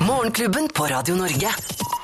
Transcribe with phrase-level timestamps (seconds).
[0.00, 1.48] Morgenklubben på Radio Norge.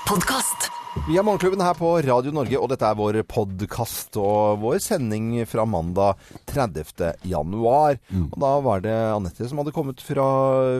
[0.08, 0.70] Podkast.
[1.08, 5.32] Vi er Morgenklubben her på Radio Norge, og dette er vår podkast og vår sending
[5.50, 6.18] fra mandag
[6.50, 7.10] 30.
[7.30, 7.98] januar.
[8.14, 10.26] Og da var det Anette som hadde kommet fra,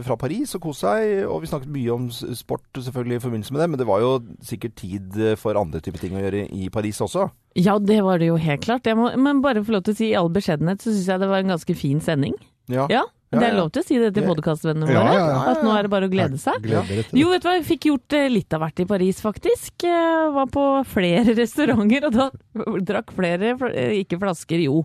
[0.07, 3.63] fra Paris og kost seg, og vi snakket mye om sport selvfølgelig i forbindelse med
[3.65, 4.13] det, men det var jo
[4.47, 7.29] sikkert tid for andre typer ting å gjøre i Paris også.
[7.59, 8.87] Ja, det var det jo helt klart.
[8.87, 11.23] Jeg må, men bare få lov til å si i all beskjedenhet, så syns jeg
[11.27, 12.39] det var en ganske fin sending.
[12.71, 15.19] Ja, Ja, det er lov til å si det til podkastvennene våre.
[15.53, 16.65] At nå er det bare å glede seg.
[16.67, 16.83] Jo,
[17.31, 19.87] vet du hva, jeg fikk gjort eh, litt av hvert i Paris, faktisk.
[19.87, 22.27] Jeg var på flere restauranter, og da
[22.91, 24.83] drakk flere, eh, ikke flasker, jo.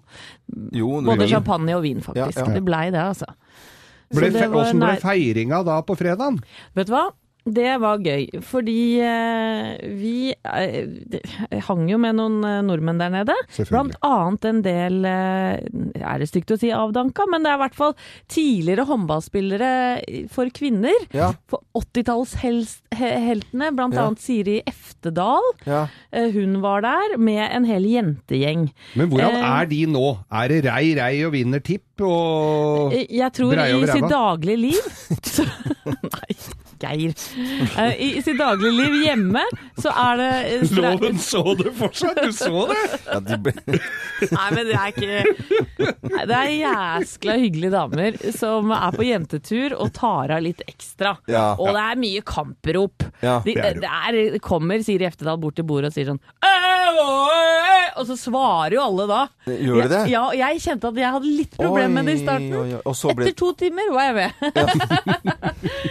[0.78, 2.54] Jo, Både champagne og vin, faktisk.
[2.54, 3.32] Det blei det, altså.
[4.14, 6.38] Ble det var Åssen ble feiringa da på fredagen?
[6.78, 7.08] Vet du hva?
[7.46, 13.36] Det var gøy, fordi eh, vi eh, hang jo med noen eh, nordmenn der nede.
[13.70, 17.78] Blant annet en del, er det stygt å si avdanka, men det er i hvert
[17.78, 17.94] fall
[18.34, 19.70] tidligere håndballspillere
[20.34, 20.98] for kvinner.
[21.14, 24.08] Ja, For 80-tallsheltene, blant Ja.
[24.08, 25.46] annet Siri Eftedal.
[25.70, 25.86] ja.
[26.16, 28.72] Hun var der med en hel jentegjeng.
[28.96, 30.18] Men hvordan er de nå?
[30.34, 34.82] Er det rei, rei og vinner tipp og Jeg tror i sitt daglige liv
[35.86, 36.36] Nei,
[36.82, 37.14] Geir.
[37.76, 39.42] Eh, I, I sitt dagligliv hjemme
[39.82, 42.22] så er det eh, Loven så det fortsatt!
[42.24, 42.78] Du så det!
[43.10, 43.54] ja de ble,
[44.38, 45.18] Nei, men det er ikke
[46.14, 51.16] Nei, Det er jæskla hyggelige damer som er på jentetur og tar av litt ekstra.
[51.32, 51.50] Ja.
[51.60, 53.04] Og det er mye kamprop.
[53.26, 53.84] Ja, det er det.
[53.84, 56.22] det er, kommer Siri Eftedal bort til bordet og sier sånn
[57.96, 59.22] Og så svarer jo alle da.
[59.48, 60.02] Gjør de det?
[60.12, 62.52] Ja, og jeg kjente at jeg hadde litt problemer med det i starten.
[62.52, 62.82] Oi, oi, oi.
[62.92, 64.30] Og så ble Etter to timer var jeg med.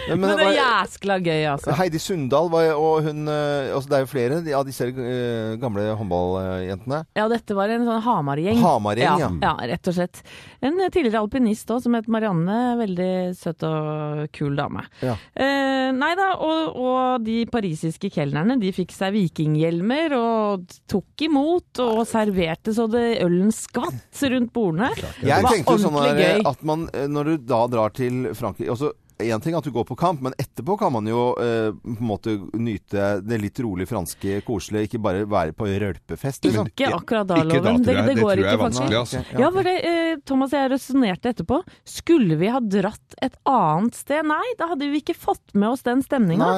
[0.05, 1.73] Ja, Men det det er var- jæskla gøy, altså.
[1.77, 5.87] Heidi Sundal var, og hun eh, altså Det er jo flere av disse eh, gamle
[5.99, 7.01] håndballjentene.
[7.17, 8.61] Ja, dette var en sånn Hamar-gjeng.
[8.63, 9.29] Hamar-gjeng, ja.
[9.43, 9.53] ja.
[9.73, 10.21] rett og slett.
[10.65, 12.59] En tidligere alpinist òg, som het Marianne.
[12.79, 14.85] Veldig søt og kul dame.
[15.03, 15.15] Ja.
[15.33, 21.83] Eh, nei da, og, og de parisiske kelnerne de fikk seg vikinghjelmer og tok imot
[21.83, 24.91] og serverte så det ølen skvatt rundt bordene.
[25.21, 26.45] Jeg det var sånn ordentlig der, gøy.
[26.51, 28.93] at man, eh, når du da drar til Frankrike altså,
[29.23, 31.93] Én ting er at du går på kamp, men etterpå kan man jo eh, på
[31.93, 34.89] en måte nyte det litt rolig franske, koselige.
[34.89, 36.67] Ikke bare være på rølpefest, liksom.
[36.67, 37.81] Ikke akkurat da, Ikke da, Loven.
[37.85, 38.97] Det, det Det går ikke, faktisk.
[38.99, 39.21] altså.
[39.23, 39.39] Okay.
[39.39, 41.61] Ja, for det, eh, Thomas og jeg resonnerte etterpå.
[41.87, 44.27] Skulle vi ha dratt et annet sted?
[44.27, 46.51] Nei, da hadde vi ikke fått med oss den stemninga.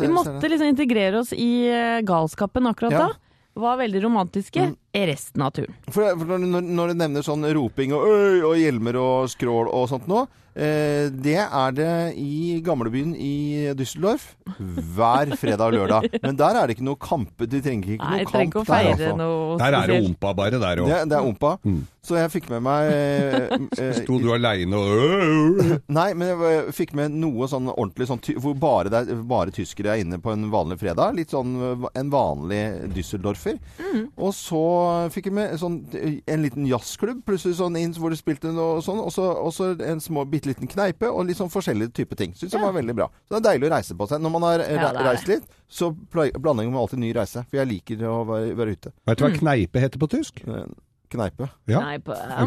[0.00, 3.06] Vi måtte liksom integrere oss i eh, galskapen akkurat Ja.
[3.08, 3.12] da.
[3.58, 4.76] Var veldig romantiske Mm.
[4.94, 5.74] Resten av turen.
[5.92, 9.88] For, for når, når- du nevner sånn roping og øy og hjelmer og skrål og
[9.90, 10.22] sånt nå,
[10.56, 16.08] eh, det er det i gamlebyen i Düsseldorf hver fredag og lørdag.
[16.24, 17.36] Men der er det ikke noe kamp.
[17.44, 19.20] De trenger ikke Nei, noe trenger ikke kamp å feire der, altså.
[19.20, 20.88] noe Der er det ompa bare der òg.
[20.90, 21.54] Det, det er ompa.
[21.68, 21.78] Mm.
[22.08, 23.50] Så jeg fikk med meg eh,
[23.84, 25.58] eh, Sto du aleine og
[25.98, 29.18] Nei, men jeg eh, fikk med noe sånn ordentlig sånn ty Hvor bare, det er,
[29.28, 31.12] bare tyskere er inne på en vanlig fredag.
[31.18, 32.62] Litt sånn eh, en vanlig
[32.96, 33.58] Düsseldorfer.
[34.16, 34.62] Og så
[35.14, 38.82] fikk jeg med sånn, eh, en liten jazzklubb plutselig sånn inn hvor de spilte noe
[38.84, 39.00] sånn.
[39.04, 39.12] Og
[39.54, 42.34] så en små, bitte liten kneipe og litt sånn forskjellige typer ting.
[42.38, 43.10] Syns jeg var veldig bra.
[43.26, 44.24] Så det er deilig å reise på seg.
[44.24, 47.44] Når man har eh, Ja, er reist litt, så blander man alltid ny reise.
[47.48, 48.94] For jeg liker å være, være ute.
[49.08, 50.44] Vet du hva kneipe heter på tysk?
[51.08, 51.48] Eh, Kneipe.
[51.66, 51.80] Ja.
[51.80, 51.98] Nei,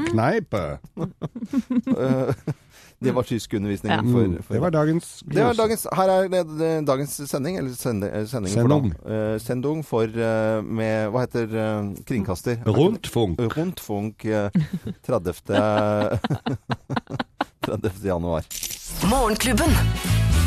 [0.09, 0.79] kneipe.
[0.97, 2.33] Eh,
[3.01, 3.97] det var tyskundervisning Ja.
[4.01, 7.57] for, Mm, for Det var dagens Det var dagens, her er det, det, dagens sending,
[7.57, 8.91] eller sende, eh, sending Sendung.
[8.94, 9.33] for, da.
[9.33, 12.61] Eh, sendung for uh, med Hva heter uh, kringkaster?
[12.66, 13.39] Rundfunk.
[13.57, 14.50] Rundfunk uh,
[15.03, 15.33] 30.
[17.66, 17.91] 30.
[18.13, 18.45] januar.
[19.09, 19.69] Morgenklubben.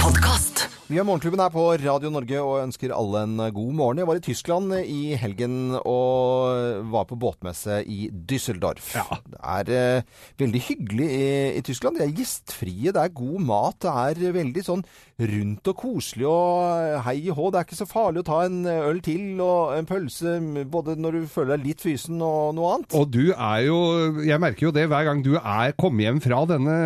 [0.02, 0.68] Podkast.
[0.84, 4.00] Vi har Morgenklubben her på Radio Norge og ønsker alle en god morgen.
[4.02, 8.90] Jeg var i Tyskland i helgen og var på båtmesse i Düsseldorf.
[8.92, 9.16] Ja.
[9.24, 11.96] Det er eh, veldig hyggelig i, i Tyskland.
[11.96, 13.78] De er gjestfrie, det er god mat.
[13.80, 13.94] Det
[14.28, 14.84] er veldig sånn
[15.24, 17.48] rundt og koselig og hei og hå.
[17.54, 20.36] Det er ikke så farlig å ta en øl til og en pølse
[20.68, 22.98] både når du føler deg litt fysen og noe annet.
[23.00, 23.80] Og du er jo
[24.26, 26.76] Jeg merker jo det hver gang du er kommet hjem fra denne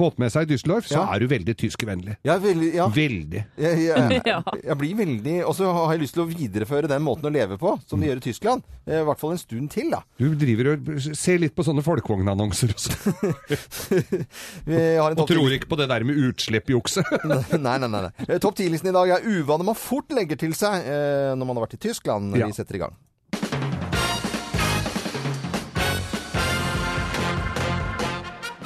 [0.00, 1.06] båtmessa i Düsseldorf, så Ja.
[1.12, 2.16] er du veldig tyskervennlig.
[2.24, 2.88] Ja, veldig, ja.
[2.88, 3.17] Veldig.
[3.58, 4.22] Jeg, jeg,
[4.68, 7.58] jeg blir veldig Og så har jeg lyst til å videreføre den måten å leve
[7.60, 8.64] på, som de gjør i Tyskland.
[8.86, 10.02] Eh, I hvert fall en stund til, da.
[10.20, 13.14] Du driver og ser litt på sånne folkevognannonser også.
[14.68, 17.04] Vi har en Og tror ikke på det der med utslippjukse.
[17.28, 18.04] Nei, nei, nei.
[18.08, 18.12] nei.
[18.28, 21.58] Eh, Topp 10-listen i dag er uvaner man fort legger til seg eh, når man
[21.58, 22.36] har vært i Tyskland.
[22.38, 22.48] Ja.
[22.48, 22.96] Vi setter i gang.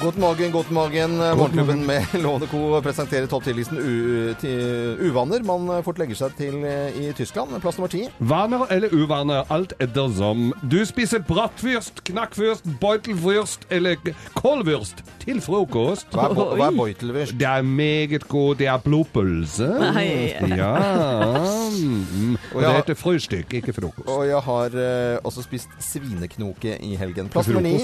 [0.03, 1.17] God morgen, god morgen.
[1.17, 2.81] Morgenklubben med Lovende Co.
[2.83, 3.77] presenterer topp 10-listen
[5.07, 7.53] uvaner man fort legger seg til eh, i Tyskland.
[7.63, 8.01] Plass nummer ti.
[8.19, 10.49] Vaner eller uvaner, alt ettersom.
[10.67, 14.11] Du spiser bratwurst, knakkwurst, beutelwurst eller k-
[15.23, 16.11] til frokost.
[16.11, 17.37] Hva er, hva er Beutelwurst?
[17.39, 19.69] Det er meget god, det er blodpølse.
[20.51, 20.73] Ja.
[21.79, 22.35] Mm.
[22.51, 24.11] Og det heter frøstykk, ikke frokost.
[24.11, 27.31] Og jeg har eh, også spist svineknoke i helgen.
[27.31, 27.77] Plass nummer ni.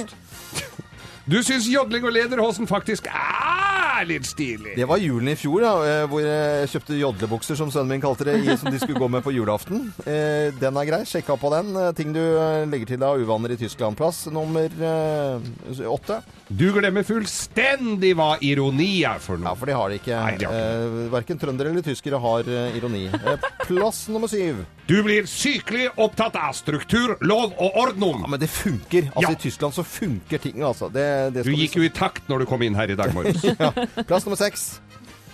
[1.32, 3.69] Du syns jodling og lederhosen faktisk er
[4.08, 4.76] litt stilig.
[4.78, 8.24] Det var julen i fjor, da, eh, hvor jeg kjøpte jodlebukser, som sønnen min kalte
[8.28, 9.92] det, i, som de skulle gå med på julaften.
[10.06, 11.02] Eh, Den er grei.
[11.06, 11.76] Sjekka på den.
[11.76, 13.98] Eh, Ting du eh, legger til av uvaner i Tyskland.
[14.00, 16.22] Plass nummer eh, åtte.
[16.50, 19.52] Du glemmer fullstendig hva ironi er for noe.
[19.52, 20.16] Ja, for de har det ikke.
[20.18, 23.06] Nei, de har ikke Eh, Verken trøndere eller tyskere har eh, ironi.
[23.14, 24.64] Eh, Plass nummer syv.
[24.90, 28.24] Du blir sykelig opptatt av struktur, lov og ordnung.
[28.24, 29.10] Ja, men det funker.
[29.14, 29.36] Altså Ja.
[29.38, 30.90] I Tyskland så funker ting, altså.
[30.92, 31.06] Det,
[31.36, 33.44] det Du gikk jo i takt når du kom inn her i dag morges.
[33.60, 33.70] ja.
[34.06, 34.70] Plass nummer seks.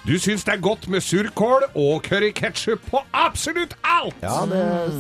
[0.06, 4.20] Du syns det er godt med surkål og curryketchup på absolutt alt!
[4.22, 4.60] Ja, det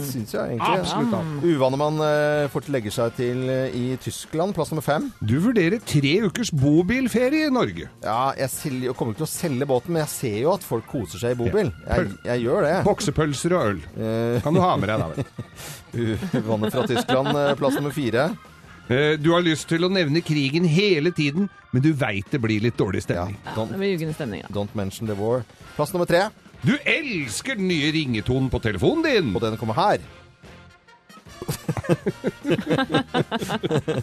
[0.09, 0.79] syns jeg egentlig.
[0.79, 1.43] Absolutt alt.
[1.45, 4.55] Uvaner man eh, fort legger seg til eh, i Tyskland.
[4.57, 5.11] Plass nummer fem.
[5.21, 7.85] Du vurderer tre ukers bobilferie i Norge.
[8.01, 10.65] Ja, jeg, selger, jeg kommer ikke til å selge båten, men jeg ser jo at
[10.65, 11.69] folk koser seg i bobil.
[11.85, 12.73] Jeg, jeg gjør det.
[12.89, 13.85] Boksepølser og øl.
[14.41, 15.13] Kan du ha med deg, da.
[15.13, 16.17] vel.
[16.41, 17.29] Uvaner fra Tyskland.
[17.45, 18.31] eh, Plass nummer fire.
[18.89, 22.61] Eh, Du har lyst til å nevne krigen hele tiden, men du veit det blir
[22.61, 23.25] litt dårlig Ja.
[23.25, 24.47] Det blir ugende stemning, ja.
[24.53, 25.43] don't mention the war.
[25.75, 26.29] Plass nummer tre.
[26.65, 29.35] Du elsker den nye ringetonen på telefonen din!
[29.35, 29.99] Og den kommer her.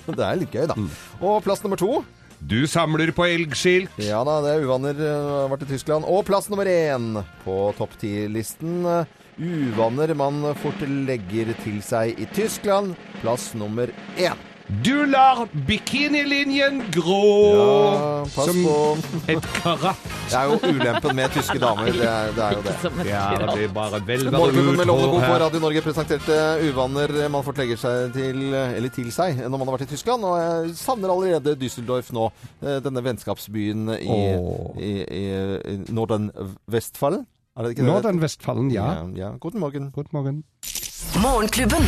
[0.06, 0.76] det er litt gøy, da.
[1.20, 2.05] Og plass nummer to.
[2.43, 3.90] Du samler på elgskilt.
[4.02, 6.06] Ja da, det er uvaner eh, har vært i Tyskland.
[6.11, 8.82] Og plass nummer én på topp ti-listen.
[9.38, 12.96] Uvaner man fort legger til seg i Tyskland.
[13.23, 14.38] Plass nummer én.
[14.81, 18.77] Du lar bikinilinjen grå Ja, pass som på.
[19.29, 19.99] et karat.
[20.31, 21.91] Det er jo ulempen med tyske damer.
[21.93, 22.75] Det er, det er jo det.
[23.11, 25.35] Ja, det blir bare velvære Morgenklubben med Lovende på.
[25.45, 26.39] Radio Norge presenterte
[26.71, 30.25] uvaner man fort legger seg til, eller til seg når man har vært i Tyskland.
[30.25, 32.31] Og jeg savner allerede Düsseldorf nå.
[32.63, 34.73] eh, Denne vennskapsbyen i, oh.
[34.81, 35.23] i, i,
[35.75, 37.27] i Norden-Vestfallen.
[37.59, 37.91] Er det ikke det?
[37.93, 38.89] Norden-Vestfallen, ja.
[39.03, 39.07] ja.
[39.27, 39.31] ja.
[39.43, 39.91] Guten morgen.
[39.93, 40.45] God morgen.
[41.21, 41.85] Morgenklubben.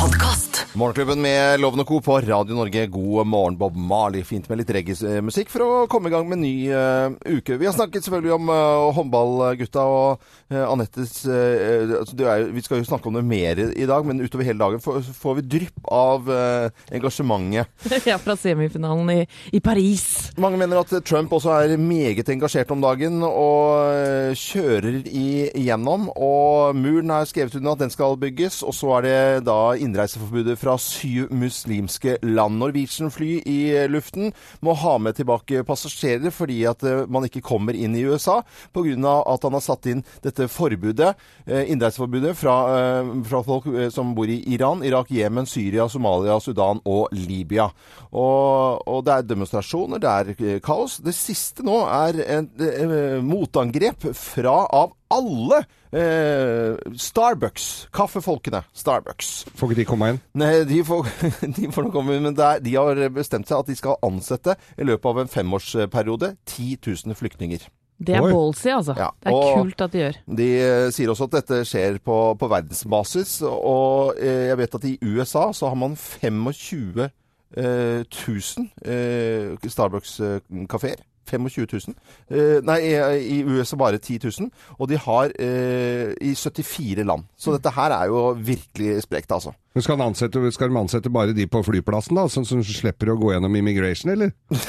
[0.00, 0.49] Podkast.
[0.78, 1.96] Morgenklubben med Loven og Co.
[1.98, 2.84] på Radio Norge.
[2.86, 4.22] God morgen, Bob Marley.
[4.22, 7.56] Fint med litt reggae-musikk for å komme i gang med en ny uh, uke.
[7.58, 10.22] Vi har snakket selvfølgelig om uh, håndballgutta og
[10.54, 14.62] uh, Anettes jo- Vi skal jo snakke om det mer i, dag, men utover hele
[14.62, 17.66] dagen får, får vi drypp av engasjementet.
[18.10, 19.18] Ja, fra semifinalen i,
[19.54, 20.30] i Paris.
[20.40, 26.08] Mange mener at Trump også er meget engasjert om dagen og kjører igjennom.
[26.14, 28.62] Og muren er skrevet under at den skal bygges.
[28.66, 32.58] Og så er det da innreiseforbudet fra syv muslimske land.
[32.60, 33.58] Norwegian-fly i
[33.90, 34.32] luften
[34.64, 38.40] må ha med tilbake passasjerer fordi at eh, man ikke kommer inn i USA
[38.74, 39.14] pga.
[39.26, 41.14] at han har satt inn dette forbudet,
[41.46, 46.80] eh, innreiseforbudet fra, eh, fra folk som bor i Iran, Irak, Jemen, Syria, Somalia, Sudan
[46.84, 47.70] og Libya.
[48.12, 50.98] Og, og det er demonstrasjoner, det er kaos.
[51.04, 57.88] Det siste nå er et motangrep fra av alle eh, Starbucks.
[57.94, 58.62] Kaffefolkene.
[58.76, 59.32] Starbucks.
[59.56, 60.20] Får ikke de komme inn?
[60.40, 61.08] Nei, de får,
[61.58, 64.56] de får nok komme, men det er, de har bestemt seg at de skal ansette
[64.78, 67.66] i løpet av en femårsperiode 10 000 flyktninger.
[68.00, 68.94] Det er ballsy, altså.
[68.96, 70.14] Ja, Det er og- kult at de gjør.
[70.40, 74.86] De eh, sier også at dette skjer på, på verdensbasis, og eh, jeg vet at
[74.88, 81.04] i USA så har man 25 eh, 000 eh, Starbucks-kafeer.
[81.30, 81.96] 25 000.
[82.30, 82.78] Eh, nei,
[83.22, 84.50] i, USA bare 10 000.
[84.78, 87.26] Og de har eh, i 74 land.
[87.38, 89.54] Så dette her er jo virkelig sprekt, altså.
[89.74, 92.26] Men skal, ansette, skal de ansette bare de på flyplassen, da?
[92.30, 94.34] Sånn som slipper å gå gjennom immigration, eller?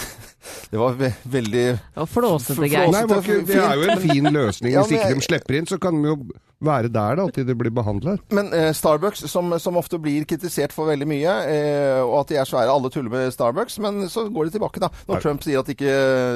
[0.71, 1.65] Det var ve veldig
[2.01, 2.69] Og flåsete, Flåsete.
[2.71, 2.87] Geir.
[2.89, 3.01] Nei,
[3.45, 4.73] det er jo en fin løsning.
[4.75, 6.15] Ja, Hvis ikke de slipper inn, så kan de jo
[6.61, 8.17] være der da, til de blir behandla.
[8.35, 12.39] Men eh, Starbucks, som, som ofte blir kritisert for veldig mye, eh, og at de
[12.41, 14.91] er svære Alle tuller med Starbucks, men så går de tilbake, da.
[15.07, 15.23] Når Nei.
[15.25, 15.95] Trump sier at ikke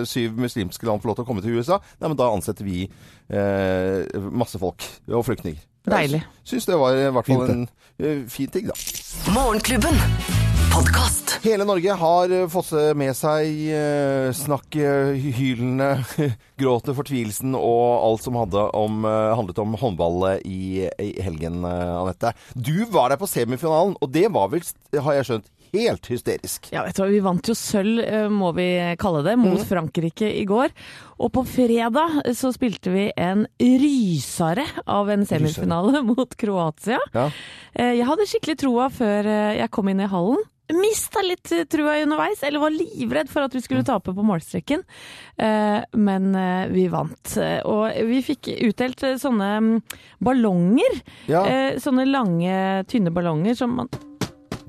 [0.09, 2.85] syv muslimske land får lov til å komme til USA, nei, men da ansetter vi
[2.85, 4.01] eh,
[4.33, 5.61] masse folk og flyktninger.
[5.85, 6.23] Deilig.
[6.23, 7.67] Jeg syns det var i hvert fall en
[8.01, 8.79] uh, fin ting, da.
[9.35, 10.44] Morgenklubben.
[10.75, 11.39] Podkast.
[11.45, 15.89] Hele Norge har eh, fått med seg eh, snakket, hylene,
[16.59, 21.91] gråtet, fortvilelsen og alt som hadde om, eh, handlet om håndball i, i helgen, eh,
[21.95, 22.33] Anette.
[22.53, 24.65] Du var der på semifinalen, og det var vel,
[24.99, 26.67] har jeg skjønt, helt hysterisk.
[26.71, 28.01] Ja, vet du hva, Vi vant jo sølv,
[28.31, 28.67] må vi
[28.99, 29.65] kalle det, mot mm.
[29.67, 30.71] Frankrike i går.
[31.19, 36.99] Og på fredag så spilte vi en rysare av en semifinale mot Kroatia.
[37.15, 37.29] Ja.
[37.71, 40.43] Eh, Jeg hadde skikkelig troa før jeg kom inn i hallen.
[40.73, 43.63] Mista litt trua underveis, eller var livredd for at vi Mm.
[43.67, 44.81] skulle tape på målstreken.
[45.37, 47.37] Eh, men eh, vi vant.
[47.65, 49.81] Og vi fikk utdelt eh, sånne mm,
[50.19, 50.99] ballonger.
[51.27, 51.43] Ja.
[51.81, 53.89] Sånne lange, tynne ballonger som man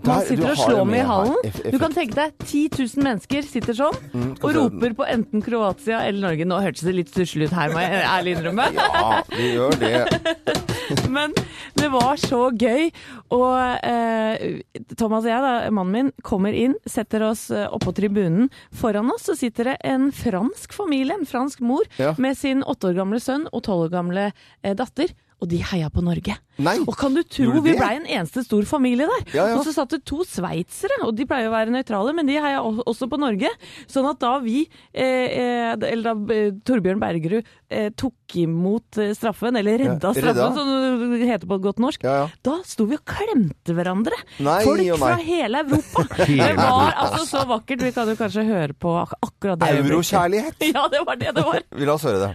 [0.06, 1.70] man sitter og slår med i hallen.
[1.72, 6.04] Du kan tenke deg 10 000 mennesker sitter sånn Mm, og roper på enten Kroatia
[6.06, 6.46] eller Norge.
[6.46, 8.68] Nå hørtes det litt stusslig ut her, må jeg ærlig innrømme.
[8.76, 10.62] Ja, vi gjør det.
[11.16, 11.34] Men
[11.78, 12.90] det var så gøy.
[13.34, 14.60] Og eh,
[14.96, 18.50] Thomas og jeg, da, mannen min, kommer inn, setter oss eh, oppå tribunen.
[18.76, 22.14] Foran oss så sitter det en fransk familie, en fransk mor, Ja.
[22.18, 25.12] med sin åtte år gamle sønn og tolv år gamle eh, datter.
[25.36, 26.32] Og de heia på Norge.
[26.64, 29.24] Nei, Og kan du tro vi blei en eneste stor familie der?
[29.34, 29.56] Ja, ja.
[29.58, 32.62] Og så satt det to sveitsere, og de pleier å være nøytrale, men de heia
[32.64, 33.50] også på Norge.
[33.92, 34.62] Sånn at da vi,
[34.96, 40.16] eh, eh, eller da eh, Torbjørn Bergerud eh, tok imot eh, straffen, eller redda Ja,
[40.16, 40.48] straffen, redda.
[40.56, 42.30] som det heter på godt norsk, Ja, ja.
[42.48, 44.16] da sto vi og klemte hverandre.
[44.40, 46.06] Nei Folk fra hele Europa.
[46.32, 47.84] Det var altså så vakkert.
[47.84, 49.68] Vi kan jo kanskje høre på akkurat det.
[49.84, 50.64] Eurokjærlighet.
[50.72, 51.60] Ja, det var det det var.
[51.76, 52.32] Vi la oss høre det.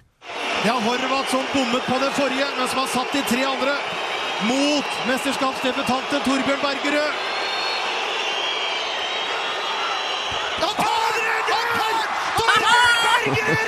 [0.65, 3.73] Ja, Horvath som bommet på det forrige, men som har satt de tre andre
[4.45, 7.11] mot mesterskapsdebutanten Torbjørn Bergerød.
[10.61, 10.73] Han
[11.25, 12.05] redder!
[12.37, 13.67] Torbjørn Bergerød!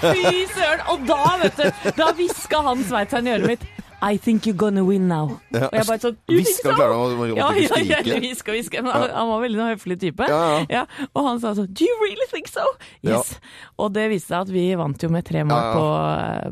[0.00, 0.80] Fy søren!
[0.88, 3.75] Og da, vet du, da hviska han sveitseren i øret mitt.
[4.02, 5.40] I think you're gonna win now.
[5.50, 5.66] Ja.
[5.70, 8.82] Og jeg bare sånn "You think Hviska klarte han å- Ja, ja, ja, hviska, hviska.
[8.82, 10.26] Men han, han var veldig en høflig type.
[10.28, 10.82] Ja.
[11.14, 12.64] Og han sa sånn Do you really think so?
[13.02, 13.38] Yes.
[13.78, 15.72] Og det viste seg at vi vant jo med tre mål.
[15.76, 15.86] På,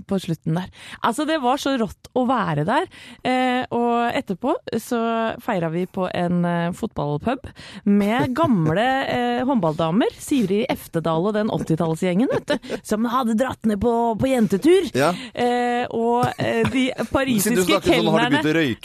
[0.09, 0.71] på slutten der.
[1.05, 2.87] Altså, det var så rått å være der.
[3.25, 5.01] Eh, og etterpå så
[5.45, 7.45] feira vi på en eh, fotballpub
[7.85, 10.13] med gamle eh, håndballdamer.
[10.19, 12.75] Siri Eftedal og den 80-tallsgjengen, vet du.
[12.83, 14.89] Som hadde dratt ned på, på jentetur.
[15.35, 18.41] Eh, og eh, de du parisiske sånn, kelnerne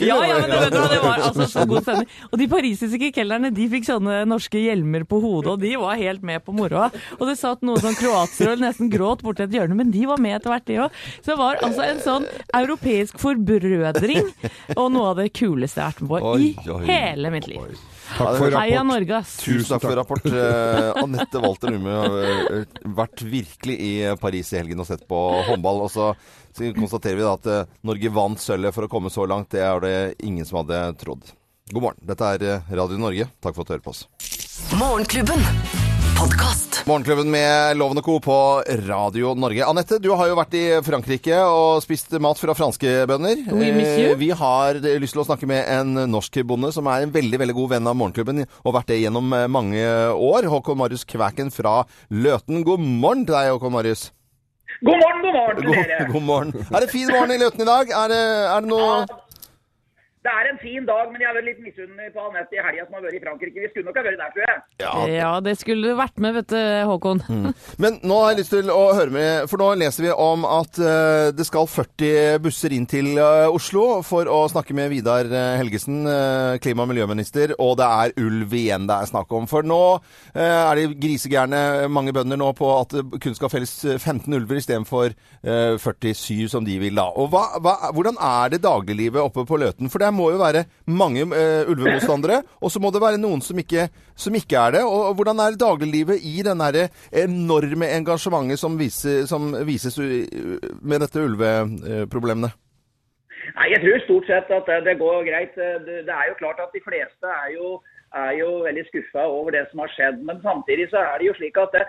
[0.06, 2.10] Ja, ja, men det, du det var altså så god stemning.
[2.30, 6.26] Og de parisiske kelnerne de fikk sånne norske hjelmer på hodet, og de var helt
[6.26, 6.90] med på moroa.
[7.20, 10.22] Og det satt noen sånn kroatere og nesten gråt borti et hjørne, men de var
[10.22, 11.00] med etter hvert, de òg.
[11.22, 12.28] Så det var altså en sånn
[12.62, 14.34] europeisk forbrødring,
[14.76, 17.50] og noe av det kuleste jeg har vært med på Oi, i oi, hele mitt
[17.50, 17.80] liv.
[18.10, 18.90] Takk for Heia rapport.
[18.90, 19.36] Norge, ass.
[19.44, 20.26] Tusen takk for rapport.
[20.26, 22.16] Eh, Anette Walter Numme har
[22.58, 23.92] eh, vært virkelig i
[24.22, 25.84] Paris i helgen og sett på håndball.
[25.86, 26.10] Og så,
[26.56, 29.52] så konstaterer vi da at eh, Norge vant sølvet for å komme så langt.
[29.54, 31.24] Det er det ingen som hadde trodd.
[31.70, 32.02] God morgen.
[32.10, 33.30] Dette er eh, Radio Norge.
[33.44, 34.06] Takk for at du hører på oss.
[34.80, 35.44] Morgenklubben.
[36.90, 38.18] Morgenklubben med Loven og Co.
[38.20, 38.36] på
[38.90, 39.64] Radio Norge.
[39.64, 43.46] Anette, du har jo vært i Frankrike og spist mat fra franske bønder.
[43.56, 43.70] Oui.
[43.72, 47.40] Eh, Vi har lyst til å snakke med en norsk bonde som er en veldig
[47.40, 49.80] veldig god venn av Morgenklubben, og vært det gjennom mange
[50.12, 50.50] år.
[50.52, 52.66] Håkon Marius Kvæken fra Løten.
[52.68, 54.10] God morgen til deg, Håkon Marius.
[54.86, 56.06] God morgen, god morgen til God, dere.
[56.12, 56.50] god morgen.
[56.76, 57.90] Er det fin morgen i Løten i dag?
[58.02, 58.22] Er det,
[58.56, 58.92] er det noe
[60.20, 62.84] Det er en fin dag, men jeg har vært litt misunnelig på Anette i helga
[62.84, 63.62] som har vært i Frankrike.
[63.64, 65.14] Vi skulle nok ha vært der, tror jeg.
[65.16, 66.58] Ja, det skulle du vært med, vet du,
[66.90, 67.22] Håkon.
[67.84, 70.80] Men nå har jeg lyst til å høre med, for nå leser vi om at
[70.84, 75.54] uh, det skal 40 busser inn til uh, Oslo for å snakke med Vidar eh,
[75.62, 79.48] Helgesen, uh, klima- og miljøminister, og det er ulv igjen det er snakk om.
[79.48, 79.80] For nå
[80.36, 85.16] er de grisegærne mange bønder nå på at det kun skal felles 15 ulver istedenfor
[85.16, 87.08] uh, 47 som de vil da.
[87.16, 89.88] Og hva, hva, hvordan er det dagliglivet oppe på Løten?
[89.88, 93.60] For det må jo være mange uh, ulvemotstandere, og så må det være noen som
[93.60, 93.88] ikke,
[94.18, 94.86] som ikke er det.
[94.86, 96.88] Og hvordan er dagliglivet i den her
[97.26, 102.52] enorme engasjementet som, viser, som vises med dette ulveproblemene?
[103.56, 105.56] Nei, Jeg tror stort sett at det, går greit.
[105.86, 107.80] Det er jo klart at de fleste er jo,
[108.16, 110.22] er jo veldig skuffa over det som har skjedd.
[110.26, 111.86] Men samtidig så er det jo slik at det,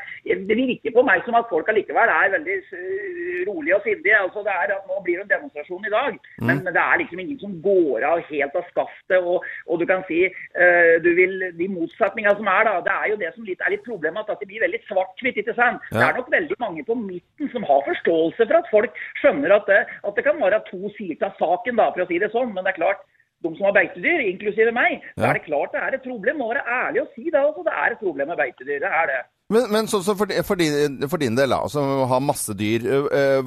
[0.49, 4.19] det virker på meg som at folk allikevel er veldig eh, rolige og sindige.
[4.19, 7.21] Altså det er at Nå blir det en demonstrasjon i dag, men det er liksom
[7.23, 9.19] ingen som går av helt av skaftet.
[9.21, 13.07] Og, og du kan si uh, du vil, De motsetningene som er, da, det er
[13.12, 15.39] jo det som litt, er litt problemet, at det blir veldig svart-hvitt.
[15.43, 15.85] ikke sant?
[15.93, 19.71] Det er nok veldig mange på midten som har forståelse for at folk skjønner at
[19.71, 22.53] det, at det kan være to sider av saken, da, for å si det sånn.
[22.57, 23.07] Men det er klart,
[23.44, 26.40] de som har beitedyr, inklusive meg, så er det klart det er et problem.
[26.40, 27.40] Må være ærlig og si det.
[27.40, 27.64] altså.
[27.66, 28.80] Det er et problem med beitedyr.
[28.85, 29.20] Det er det.
[29.50, 32.87] Men, men så, så for, for, din, for din del, da, som har masse dyr.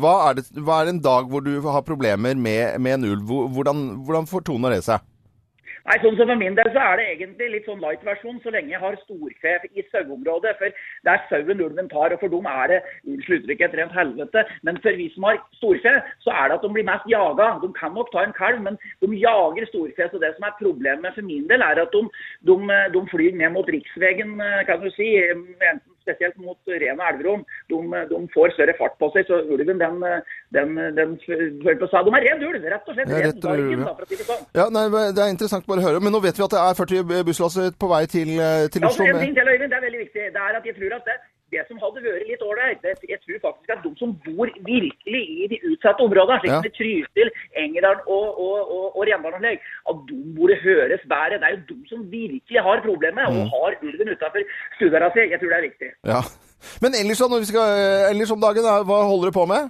[0.01, 3.35] Hva er, det, hva er en dag hvor du har problemer med, med en ulv?
[3.55, 5.05] Hvordan, hvordan fortoner det seg?
[5.83, 8.71] Nei, sånn som For min del så er det egentlig litt sånn light-versjon så lenge
[8.71, 10.53] jeg har storfe i saueområdet.
[10.61, 10.71] For
[11.03, 14.45] det er sauen ulven tar, og for dem er det unnskyld et rent helvete.
[14.63, 17.49] Men for vi som har storfe, så er det at de blir mest jaga.
[17.59, 20.07] De kan nok ta en kalv, men de jager storfe.
[20.07, 22.05] Så det som er problemet for min del, er at de,
[22.47, 22.55] de,
[22.95, 24.37] de flyr ned mot riksveien,
[24.69, 25.09] kan du si.
[25.19, 27.81] Enten spesielt mot Rena elverom, de,
[28.11, 29.27] de får større fart på seg.
[29.29, 29.99] Så ulven, den,
[30.55, 32.07] den, den, føler på seg.
[32.07, 33.13] De er redd ulv, rett og slett.
[33.13, 33.83] Ja, Redd ja.
[33.83, 34.47] da, for å si det sånn.
[34.59, 36.03] Ja, nei, Det er interessant bare å høre.
[36.03, 38.89] Men nå vet vi at det er 40 busslass på vei til, til Ja, Oslo.
[38.89, 40.27] altså, en ting til, Øyvind, det er veldig viktig.
[40.35, 41.17] Det er at jeg tror at det,
[41.53, 42.81] det som hadde vært litt ålreit,
[43.13, 46.59] jeg tror faktisk at de som bor virkelig i de utsatte områdene, slik Ja.
[46.61, 47.29] som i Trysil,
[47.63, 49.45] Engerdal og, og, og, og Rendalen
[49.89, 51.37] at de burde høres bedre.
[51.41, 53.37] Det er jo de som virkelig har problemet, Mm.
[53.39, 54.41] og har ulven utenfor
[54.75, 55.21] stuedøra si.
[55.31, 55.89] Jeg tror det er viktig.
[56.13, 56.21] Ja.
[56.83, 57.65] Men ellers, når vi skal,
[58.11, 59.63] ellers om dagen, hva holder du på med?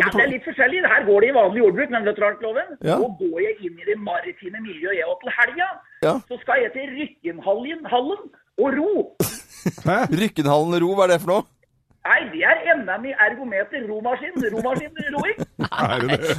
[0.00, 0.78] Ja, Det er litt forskjellig.
[0.88, 2.68] Her går det i vanlig jordbruk, men veteranloven.
[2.90, 2.96] Ja.
[3.02, 4.96] Nå går jeg inn i det maritime miljøet.
[5.00, 5.68] Jeg, og til helga
[6.06, 6.14] Ja.
[6.28, 7.80] så skal jeg til Rykkenhallen
[8.62, 8.92] og ro.
[10.22, 11.48] Rykkenhallen ro, hva er det for noe?
[12.02, 14.34] Nei, det er NM i ergometer romaskin.
[14.50, 15.36] Romaskinroing.
[15.70, 16.30] Er det det?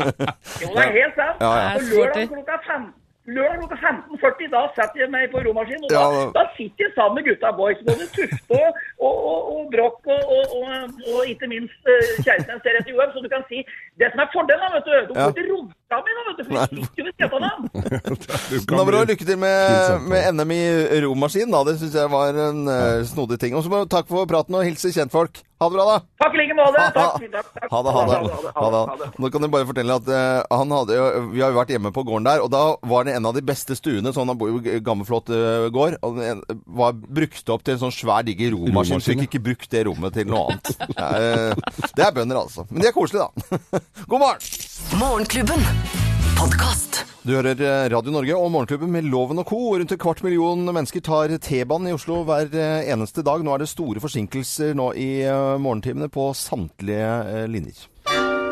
[0.62, 1.42] Jo, det er helt sant.
[1.44, 1.72] Ja, ja.
[1.92, 2.86] Lørdag klokka fem.
[3.28, 3.76] Lørdag klokka
[4.16, 5.84] 15.40, da setter jeg meg på romaskinen.
[5.84, 6.24] Og da, Ja.
[6.38, 7.80] da sitter jeg sammen med gutta boys.
[7.88, 12.60] Både Tufte og, og, og, og Broch og, og, og, og ikke minst uh, Kjærestein
[12.64, 13.12] ser etter UM.
[13.12, 13.60] Så du kan si
[14.00, 14.92] Det som er fordelen, vet du.
[15.08, 15.28] Du Ja.
[15.28, 16.44] får ikke rodd sammen, da, vet du.
[16.44, 16.66] For Nei.
[16.70, 17.54] vi sitter jo ved.
[18.50, 21.50] Du Da må du ha lykke til med, med NM i romaskin.
[21.52, 21.64] da.
[21.68, 23.56] Det syns jeg var en uh, snodig ting.
[23.56, 25.42] Og så må takk for praten og hilse kjentfolk.
[25.62, 25.98] Ha det bra, da.
[26.20, 26.80] Takk i like måte.
[26.82, 27.30] Ha, det.
[27.70, 27.92] Ha det.
[28.58, 29.10] Ha det.
[29.22, 31.94] Nå kan jeg bare fortelle at uh, han hadde jo, Vi har jo vært hjemme
[31.94, 34.12] på gården der, og da var det en av de beste stuene.
[34.14, 35.98] sånn Han bor jo i uh, gård.
[36.02, 39.02] og den var brukt opp til en sånn svær, diger romaskin.
[39.04, 40.74] Fikk ikke brukt det rommet til noe annet.
[40.94, 41.64] Det er,
[41.94, 42.66] det er bønder, altså.
[42.70, 43.82] Men de er koselige, da.
[44.10, 44.62] God morgen!
[44.98, 45.64] Morgenklubben.
[46.38, 47.02] Podkast.
[47.24, 49.60] Du hører eh, Radio Norge og Morgenklubben med Loven og Co.
[49.78, 53.40] Rundt en kvart million mennesker tar T-banen i Oslo hver eh, eneste dag.
[53.44, 57.86] Nå er det store forsinkelser nå i eh, morgentimene på samtlige linjer.
[58.04, 58.44] linjer.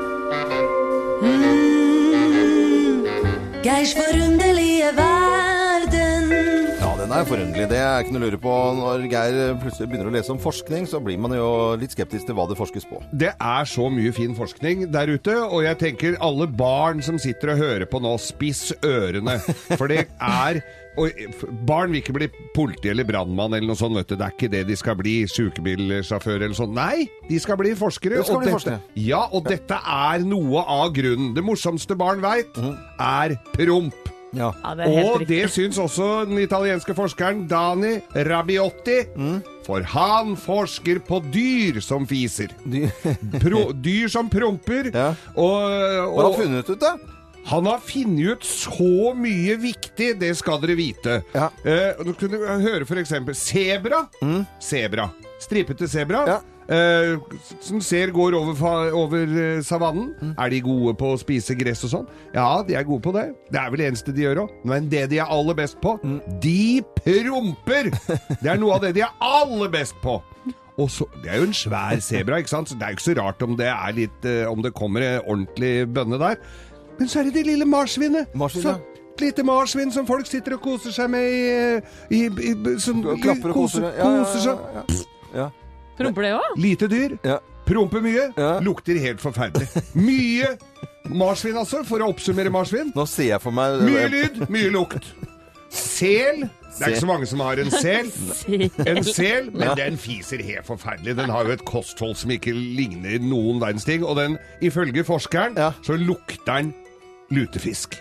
[3.63, 5.22] Geirs forunderlige verden.
[7.13, 7.65] Den er forunderlig.
[7.69, 8.53] Det er ikke noe å lure på.
[8.79, 12.39] Når Geir plutselig begynner å lese om forskning, så blir man jo litt skeptisk til
[12.39, 13.03] hva det forskes på.
[13.13, 17.53] Det er så mye fin forskning der ute, og jeg tenker alle barn som sitter
[17.53, 19.37] og hører på nå, spiss ørene.
[19.77, 20.63] For det er
[20.97, 21.09] og
[21.69, 24.17] Barn vil ikke bli politi eller brannmann eller noe sånt, vet du.
[24.17, 25.15] Det er ikke det de skal bli.
[25.29, 26.73] Sjukebilsjåfør eller sånn.
[26.77, 28.21] Nei, de skal bli forskere.
[28.21, 29.01] Det skal og bli dette, forskere.
[29.05, 31.33] Ja, og dette er noe av grunnen.
[31.37, 32.77] Det morsomste barn veit, mm.
[33.09, 34.02] er promp.
[34.33, 34.51] Ja.
[34.63, 35.29] Ja, det Og riktig.
[35.29, 39.03] det syns også den italienske forskeren Dani Rabiotti.
[39.17, 39.41] Mm.
[39.67, 42.55] For han forsker på dyr som fiser.
[42.65, 42.87] De,
[43.45, 44.91] Pro, dyr som promper.
[44.93, 45.11] Ja.
[45.37, 46.95] Og, hva har og han funnet ut, da?
[47.47, 51.17] han har funnet ut så mye viktig, det skal dere vite.
[51.35, 51.49] Ja.
[51.67, 53.35] Eh, du kunne høre for eksempel
[54.23, 54.45] Mm.
[54.63, 55.09] Sebra.
[55.43, 56.21] Stripete sebra.
[56.29, 56.37] Ja.
[56.69, 57.19] Eh,
[57.61, 60.35] som ser går over, over eh, savannen.
[60.39, 62.07] Er de gode på å spise gress og sånn?
[62.35, 63.25] Ja, de er gode på det.
[63.51, 64.55] Det er vel det eneste de gjør òg.
[64.71, 65.97] Men det de er aller best på,
[66.41, 67.91] de promper!
[68.43, 70.21] Det er noe av det de er aller best på.
[70.81, 72.71] Og så, Det er jo en svær sebra, ikke sant?
[72.71, 75.05] så det er jo ikke så rart om det, er litt, eh, om det kommer
[75.05, 76.39] en ordentlig bønne der.
[76.99, 78.33] Men så er det det lille marsvinet.
[78.35, 78.79] Marsvin, Så-
[79.13, 83.03] Et lite marsvin som folk sitter og koser seg med i, i, i, i som,
[83.05, 83.85] Og klapper og koser.
[83.85, 84.63] Ja, ja, koser seg.
[84.73, 85.43] ja, ja.
[85.43, 85.49] ja.
[86.07, 86.61] Promper det òg?
[86.61, 87.17] Lite dyr.
[87.27, 87.39] Ja.
[87.67, 88.29] Promper mye.
[88.37, 88.53] Ja.
[88.65, 89.69] Lukter helt forferdelig.
[89.95, 90.57] Mye
[91.13, 92.93] marsvin, altså, for å oppsummere marsvin.
[92.97, 95.13] Nå ser jeg for meg Mye lyd, mye lukt.
[95.73, 96.45] Sel.
[96.73, 98.09] Det er ikke så mange som har en sel.
[98.89, 101.15] En sel, men den fiser helt forferdelig.
[101.19, 104.05] Den har jo et kosthold som ikke ligner noen verdens ting.
[104.05, 106.73] Og den, ifølge forskeren, så lukter den
[107.33, 107.99] lutefisk.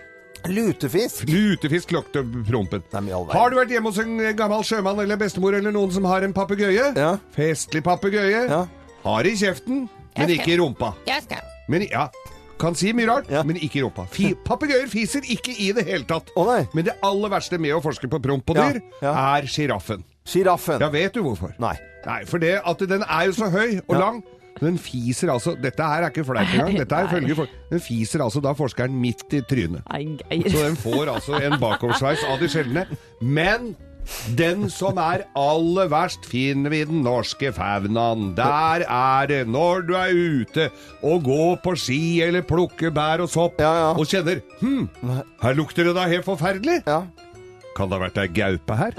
[0.49, 1.27] Lutefisk.
[1.29, 2.81] Lutefisk lukter prompen.
[2.93, 3.13] Nei.
[3.33, 6.33] Har du vært hjemme hos en gammel sjømann eller bestemor eller noen som har en
[6.33, 6.91] papegøye?
[6.97, 7.13] Ja.
[7.35, 8.47] Festlig papegøye.
[8.49, 8.63] Ja.
[9.03, 10.93] Har i kjeften, men ikke i rumpa.
[11.71, 12.07] Men ja,
[12.61, 13.43] kan si mye rart, Ja.
[13.43, 14.05] men ikke i rumpa.
[14.49, 16.29] Papegøyer fiser ikke i det hele tatt.
[16.35, 16.67] Oh, nei.
[16.77, 19.13] Men det aller verste med å forske på promp på dyr, ja.
[19.37, 20.03] er sjiraffen.
[20.27, 20.79] Sjiraffen.
[20.83, 21.55] Ja, vet du hvorfor?
[21.61, 21.73] Nei.
[22.05, 23.99] Nei, for det at den er jo så høy og Ja.
[23.99, 24.21] lang.
[24.61, 26.75] Den fiser altså Dette her er ikke flaut engang.
[26.83, 29.81] Dette er ifølge for- Den fiser altså da forskeren midt i trynet.
[30.51, 32.85] Så den får altså en bakoversveis av de sjeldne.
[33.21, 33.73] Men
[34.37, 38.31] den som er aller verst, finner vi i den norske faunaen.
[38.37, 40.09] Der er det når du er
[40.41, 40.69] ute
[41.05, 43.91] og går på ski eller plukker bær og sopp Ja, ja.
[43.93, 44.87] og kjenner Hm,
[45.43, 46.79] her lukter det da helt forferdelig.
[46.89, 47.03] Ja.
[47.77, 48.97] Kan det ha vært ei gaupe her?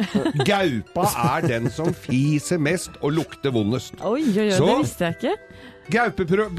[0.49, 1.05] Gaupa
[1.37, 3.95] er den som fiser mest og lukter vondest.
[4.01, 5.35] Oi, oi, oi, Så- det visste jeg ikke.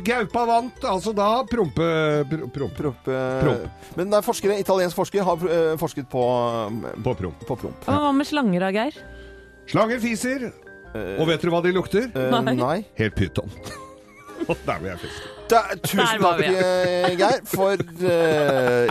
[0.03, 1.85] Gaupa vant altså da prompe...
[2.29, 2.75] Pro, promp.
[2.77, 3.85] Promp, eh, Promp.
[3.97, 6.23] Men det er forskere, italiensk forsker har eh, forsket på,
[7.05, 7.45] På promp.
[7.47, 7.87] på promp.
[7.87, 8.99] Hva med slanger da, Geir?
[9.71, 10.49] Slanger fiser.
[10.93, 12.11] Og vet dere hva de lukter?
[12.13, 12.53] Eh, Nei.
[12.59, 12.75] nei.
[12.99, 13.49] Helt pyton.
[14.43, 15.09] Der vil jeg.
[15.47, 16.41] Da, tusen takk,
[17.15, 18.89] Geir, for eh,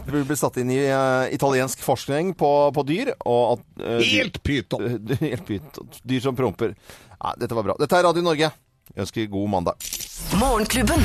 [0.00, 3.12] at du blir satt inn i uh, italiensk forskning på, på dyr.
[3.26, 5.00] Og at, uh, Helt pyton!
[5.24, 5.90] Helt pyton.
[6.02, 6.76] Dyr som promper.
[7.16, 7.78] Nei, dette var bra.
[7.80, 8.52] Dette er Radio Norge.
[8.94, 9.90] Jeg ønsker god mandag.
[10.38, 11.02] Morgenklubben.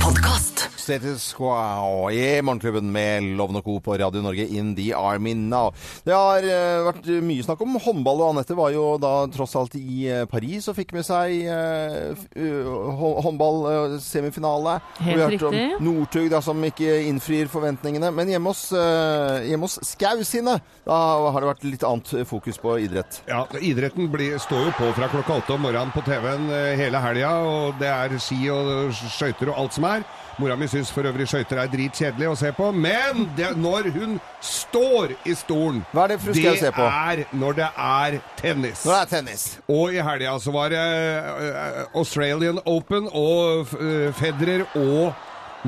[0.00, 0.69] Podkast.
[0.90, 3.76] Status Quo i Morgenklubben med Loven og Co.
[3.84, 5.68] på Radio Norge in the Army now.
[6.02, 9.76] Det har eh, vært mye snakk om håndball, og Anette var jo da tross alt
[9.78, 14.80] i eh, Paris og fikk med seg uh, håndball-semifinale.
[14.98, 15.62] Helt Vi riktig.
[15.78, 18.10] om Northug da, som ikke innfrir forventningene.
[18.14, 20.56] Men hjemme hos, eh, hjemme hos Skau sine,
[20.88, 20.98] da
[21.30, 23.22] har det vært litt annet fokus på idrett.
[23.30, 26.98] Ja, Idretten blir, står jo på fra klokka åtte om morgenen på TV-en eh, hele
[27.06, 30.02] helga, og det er ski og skøyter og alt som er.
[30.40, 34.14] Mora mi syns for øvrig skøyter er dritkjedelig å se på, men det, når hun
[34.40, 36.86] står i stolen Hva er det fru å se på?
[36.86, 38.86] er når det er tennis.
[38.86, 39.44] Når det er tennis.
[39.68, 45.12] Og i helga så var det eh, Australian Open og eh, Federer og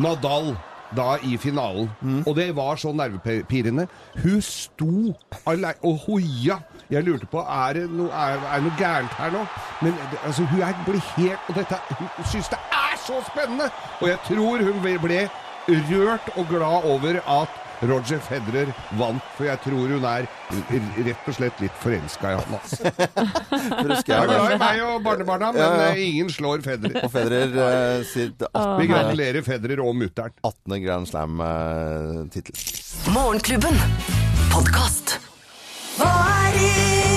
[0.01, 0.55] Nadal
[0.97, 1.91] da i finalen.
[2.27, 3.87] Og det var så nervepirrende.
[4.25, 5.13] Hun sto
[5.49, 6.59] alene og hoia.
[6.93, 9.45] Jeg lurte på er det noe, er, er noe gærent her nå.
[9.85, 12.72] Men altså, hun er, blir helt Og dette, hun syns det er
[13.07, 13.71] så spennende!
[14.01, 15.27] Og jeg tror hun ble
[15.89, 20.27] rørt og glad over at Roger Federer vant, for jeg tror hun er
[21.03, 22.53] rett og slett litt forelska i han.
[22.55, 22.93] Altså.
[24.07, 25.89] Jeg er glad i meg og barnebarna, men Ja, ja.
[25.91, 27.01] eh, ingen slår Federer.
[27.03, 28.77] Og Federer eh, sitt 18.
[28.79, 30.31] Vi gratulerer Federer og mutter'n.
[30.47, 30.79] 18.
[30.87, 32.63] Grand Slam-tittel.
[33.17, 33.83] Morgenklubben.
[34.55, 35.17] Podkast.
[35.99, 36.13] Hva
[36.47, 37.12] er inn?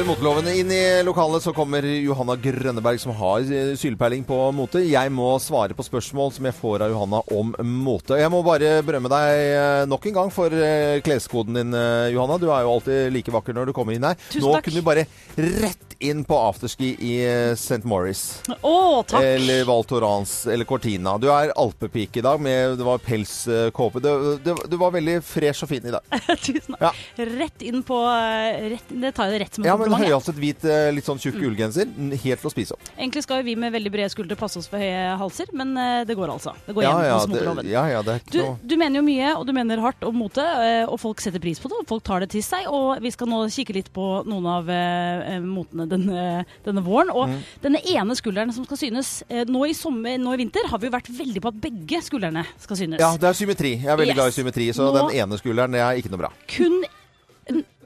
[0.00, 0.10] Loven.
[0.10, 0.54] motelovene.
[0.60, 4.82] Inn i lokalet så kommer Johanna Grønneberg, som har eh, sylpeiling på mote.
[4.86, 7.52] Jeg må svare på spørsmål som jeg får av Johanna om
[7.84, 8.18] mote.
[8.20, 11.76] Jeg må bare berømme deg eh, nok en gang for eh, kleskoden din,
[12.14, 12.38] Johanna.
[12.40, 14.18] Du er jo alltid like vakker når du kommer inn her.
[14.30, 14.68] Tusen Nå takk.
[14.68, 17.82] kunne du bare rett inn på afterski i eh, St.
[17.88, 18.40] Morris.
[18.62, 19.20] Å, takk!
[19.24, 21.16] Eller Val Thorens eller Cortina.
[21.20, 24.00] Du er alpepike i dag med det var pelskåpe.
[24.00, 24.10] Du,
[24.42, 26.04] du, du var veldig fresh og fin i dag.
[26.46, 26.82] Tusen takk.
[26.88, 27.24] Ja.
[27.40, 30.08] Rett inn på rett, Det tar jeg det rett som et Ja, men kompliment.
[30.08, 31.90] høyhalset hvit, eh, litt sånn tjukk ullgenser.
[32.24, 32.90] Helt til å spise opp.
[32.96, 36.04] Egentlig skal jo vi med veldig brede skuldre passe oss for høye halser, men eh,
[36.08, 36.54] det går altså.
[36.66, 37.70] Det går Ja, igjen ja, hos moteloven.
[37.70, 38.40] ja, ja, Du,
[38.72, 41.60] du mener jo mye, og du mener hardt om mote, eh, og folk setter pris
[41.60, 42.66] på det, og folk tar det til seg.
[42.72, 47.10] Og vi skal nå kikke litt på noen av eh, eh, motene denne, denne våren.
[47.12, 47.40] Og Mm.
[47.62, 50.88] denne ene skulderen som skal synes eh, nå i, sommer, nå i vinter, har vi
[50.88, 52.98] vært veldig på at begge skuldrene skal synes.
[53.02, 53.74] Ja, det er symmetri.
[53.82, 54.20] Jeg er veldig Yes.
[54.22, 56.32] glad i symmetri, så Nå- den ene skulderen det er ikke noe bra.
[56.48, 56.82] Kun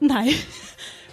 [0.01, 0.29] Nei.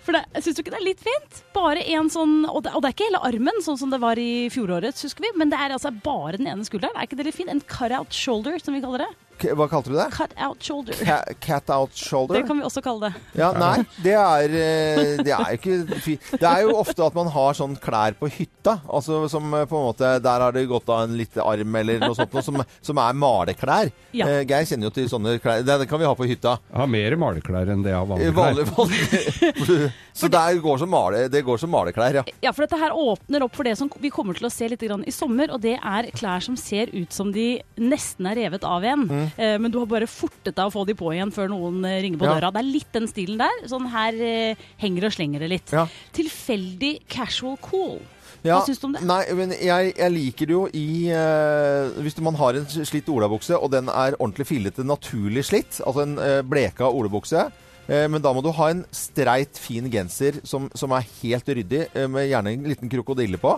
[0.03, 1.37] For det, Syns du ikke det er litt fint?
[1.55, 4.19] Bare en sånn, og det, og det er ikke hele armen, sånn som det var
[4.19, 5.31] i fjorårets, husker vi.
[5.39, 6.97] Men det er altså bare den ene skulderen.
[6.99, 7.49] Er ikke det litt fint?
[7.53, 9.11] En cut-out shoulder, som vi kaller det.
[9.59, 10.07] Hva kalte du det?
[10.15, 10.95] Cut-out shoulder.
[11.03, 12.39] Ca cat out shoulder?
[12.41, 13.23] Det kan vi også kalle det.
[13.39, 16.29] Ja, nei, det er eh, Det er ikke fint.
[16.39, 18.79] Det er jo ofte at man har sånn klær på hytta.
[18.89, 22.01] Altså som eh, på en måte Der har det gått av en liten arm eller
[22.03, 23.91] noe sånt, noe, som, som er maleklær.
[24.17, 24.29] Ja.
[24.29, 25.65] Eh, Geir kjenner jo til sånne klær.
[25.67, 26.57] Det, det kan vi ha på hytta.
[26.71, 28.73] Jeg har mer maleklær enn det jeg har vanlige klær.
[28.77, 29.93] vanlig.
[30.13, 32.23] Så det går som, male, det går som maleklær, ja.
[32.45, 34.83] Ja, for dette her åpner opp for det som vi kommer til å se litt
[34.85, 37.47] grann i sommer, og det er klær som ser ut som de
[37.81, 39.07] nesten er revet av igjen.
[39.39, 42.01] Eh, men du har bare fortet deg å få de på igjen før noen eh,
[42.05, 42.35] ringer på Ja.
[42.39, 42.51] døra.
[42.53, 43.63] Det er litt den stilen der.
[43.71, 45.73] Sånn her eh, henger og slenger det litt.
[45.73, 45.87] Ja.
[46.13, 48.01] Tilfeldig casual cool.
[48.43, 49.03] Ja, Hva syns du om det?
[49.07, 53.55] Nei, men jeg, jeg liker det jo i eh, Hvis man har en slitt olabukse,
[53.55, 57.45] og den er ordentlig fillete, naturlig slitt, altså en eh, bleka olabukse,
[57.87, 61.85] eh, men da må du ha en streit, fin genser som, som er helt ryddig,
[61.95, 63.55] eh, med gjerne en liten krokodille på.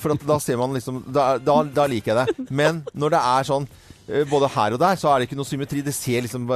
[0.00, 2.46] For at da ser man liksom Da, da, da liker jeg det.
[2.54, 3.66] Men når det er sånn
[4.30, 5.82] både her og der så er det ikke noe symmetri.
[5.86, 6.48] Det ser liksom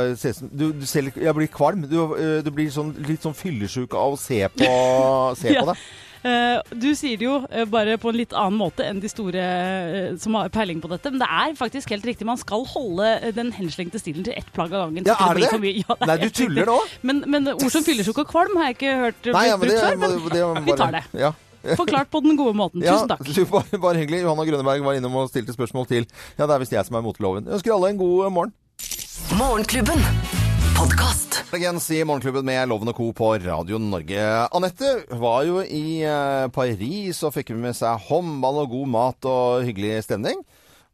[0.51, 1.85] du, du ser, Jeg blir kvalm.
[1.91, 4.73] Du, eh, du blir sånn, litt sånn fyllesyk av å se på,
[5.41, 5.63] se Ja.
[5.63, 5.79] på det.
[6.25, 9.43] Uh, du sier det jo uh, bare på en litt annen måte enn de store
[9.45, 11.13] uh, som har peiling på dette.
[11.13, 12.25] Men det er faktisk helt riktig.
[12.25, 15.05] Man skal holde eh, den henslengte stilen til ett plagg av gangen.
[15.05, 15.73] Ja, er det det.
[15.85, 16.79] Ja, det Nei, du tuller nå?
[17.05, 19.85] Men, men ord som fyllesjuk og kvalm har jeg ikke hørt Nei, ja, det, brukt
[19.85, 19.99] før.
[20.01, 21.05] Men det, det, vi tar det.
[21.27, 21.35] Ja.
[21.79, 22.85] Forklart på den gode måten.
[22.85, 23.25] Tusen takk.
[23.27, 24.23] du, bare, bare hyggelig.
[24.25, 26.07] Johanna Grønneberg var innom og stilte spørsmål til
[26.39, 27.49] Ja, det er visst jeg som er moteloven.
[27.49, 28.57] Jeg ønsker alle en god morgen.
[29.39, 30.03] Morgenklubben.
[30.75, 31.41] Podkast.
[31.55, 33.13] I Morgenklubben med Loven og Co.
[33.15, 34.23] på Radio Norge.
[34.53, 39.63] Anette var jo i eh, Paris og fikk med seg håndball og god mat og
[39.69, 40.41] hyggelig stemning.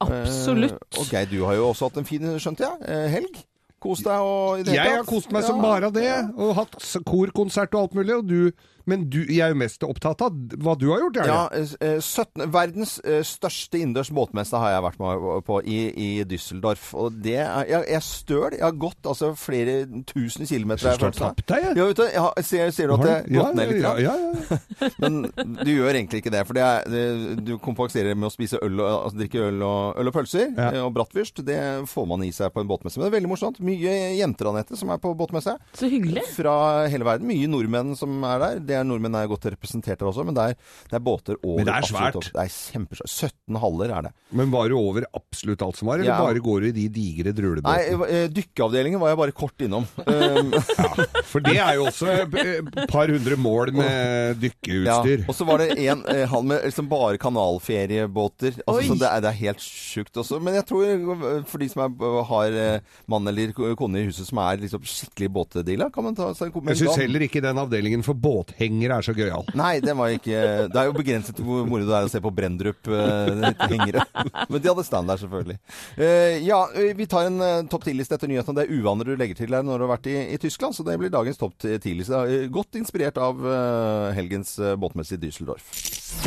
[0.04, 0.76] Absolutt.
[0.76, 3.40] Eh, og Geir, du har jo også hatt en fin, skjønte jeg, eh, helg.
[3.80, 6.76] Kos deg og i det hele Jeg har kost meg som bare det, og hatt
[7.08, 8.18] korkonsert og alt mulig.
[8.18, 8.40] Og du
[8.88, 11.18] Men du, jeg er jo mest opptatt av hva du har gjort.
[11.26, 16.08] Ja, eh, 17, verdens eh, største innendørs båtmesse har jeg vært med på i, i
[16.28, 16.90] Düsseldorf.
[16.94, 18.56] Og det er Jeg, jeg er støl.
[18.56, 20.86] Jeg har gått altså flere tusen kilometer.
[20.90, 21.76] Syns du har tapt deg, jeg.
[21.76, 23.82] Ja, vet du, jeg har, ser, ser du at jeg har Ja, gått ned litt?
[23.82, 24.88] ja, ja, ja, ja.
[25.02, 25.20] Men
[25.64, 26.44] du gjør egentlig ikke det.
[26.48, 27.04] For det er, det,
[27.46, 30.48] du kompenserer med å spise øl og, altså, drikke øl og, øl og pølser.
[30.56, 30.70] Ja.
[30.72, 31.42] eh, Og bratwurst.
[31.46, 31.58] Det
[31.90, 32.98] får man i seg på en båtmesse.
[32.98, 33.60] Men det er veldig morsomt.
[33.64, 35.56] Mye jenter, Anette, som er på båtmesse.
[35.76, 36.24] Så hyggelig.
[36.36, 36.56] Fra
[36.90, 37.28] hele verden.
[37.30, 38.60] Mye nordmenn som er der.
[38.70, 40.58] Det er Nordmenn er godt representert der også, men det er,
[40.90, 42.16] det er båter over Men det er svært.
[42.16, 43.14] Absolutt, Det er kjempesvært.
[43.30, 44.12] 17 haller er det.
[44.40, 46.18] Men var du over absolutt alt som var, eller Ja.
[46.22, 47.98] bare går du i de digre drulebåtene?
[48.06, 49.86] Nei, dykkeavdelingen var jeg bare kort innom.
[50.06, 50.90] ja,
[51.28, 55.24] For det er jo også et par hundre mål med dykkeutstyr.
[55.24, 55.28] ja.
[55.28, 58.60] Og så var det en eh, hall med liksom bare kanalferiebåter.
[58.66, 60.40] Altså, så det, er, det er helt sjukt også.
[60.42, 64.28] Men jeg tror eh, for de som er, har eh, mann eller kone i huset
[64.28, 67.60] som er liksom skikkelig båtdealer, kan man ta seg en Jeg syns heller ikke den
[67.60, 68.18] avdelingen for
[68.60, 69.46] båthengere er så gøyal.
[69.56, 72.20] Nei, det var ikke Det er jo begrenset til hvor moro det er å se
[72.20, 74.04] på Brendrup uh, hengere.
[74.50, 75.58] Men de hadde stand der, selvfølgelig.
[75.96, 78.60] Uh, ja, eh, vi tar en uh, topp 10-liste etter nyhetene.
[78.60, 80.86] Det er uvaner du legger til her når du har vært i, i Tyskland, så
[80.86, 82.24] det blir dagens topp 10-liste.
[82.28, 85.72] Eh, Godt inspirert av eh, helgens eh, båtmesse Düsseldorf.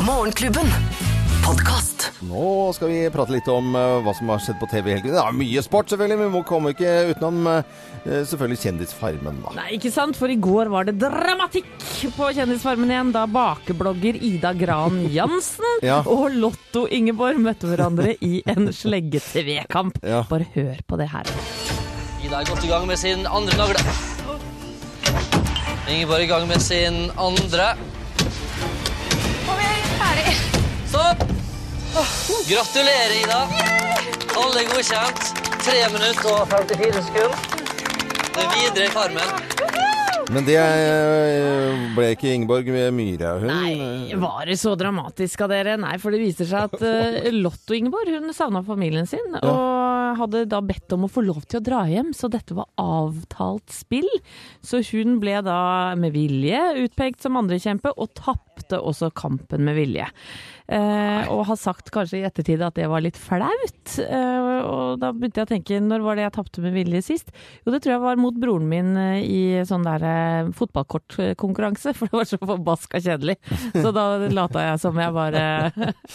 [0.06, 0.70] Morgenklubben.
[1.44, 1.93] Podkast.
[2.24, 5.12] Nå skal vi prate litt om eh, hva som har skjedd på TV i helgen.
[5.12, 9.52] Det er mye sport, selvfølgelig, men vi må komme ikke utenom eh, selvfølgelig Kjendisfarmen, da.
[9.58, 10.16] Nei, ikke sant?
[10.16, 11.68] For i går var det dramatikk
[12.16, 16.00] på Kjendisfarmen igjen, da bakeblogger Ida Gran Jansen Ja.
[16.06, 20.00] og Lotto Ingeborg møtte hverandre i en slegge-TV-kamp.
[20.06, 20.22] Ja.
[20.30, 21.28] Bare hør på det her.
[22.24, 23.84] Ida er godt i gang med sin andre nagle.
[25.92, 27.74] Ingeborg i gang med sin andre.
[31.94, 33.40] Gratulerer, Ida.
[34.42, 35.20] Alle er godkjent.
[35.62, 37.38] 3 minutter og 54 sekunder.
[38.34, 39.83] Det er videre i Farmen.
[40.32, 43.34] Men det eh, ble ikke Ingeborg Myhre.
[43.42, 45.76] Hun Nei, var det så dramatisk av dere?
[45.80, 50.44] Nei, for det viser seg at uh, Lotto Ingeborg hun savna familien sin, og hadde
[50.50, 54.08] da bedt om å få lov til å dra hjem, så dette var avtalt spill.
[54.64, 55.58] Så hun ble da
[55.98, 60.08] med vilje utpekt som andrekjempe, og tapte også kampen med vilje.
[60.64, 63.96] Uh, og har sagt kanskje i ettertid at det var litt flaut.
[63.98, 67.34] Uh, og da begynte jeg å tenke, når var det jeg tapte med vilje sist?
[67.64, 70.13] Jo, det tror jeg var mot broren min eh, i sånn der eh,
[70.58, 73.36] fotballkortkonkurranse, for det var så forbaska kjedelig.
[73.74, 75.44] Så da lata jeg som jeg bare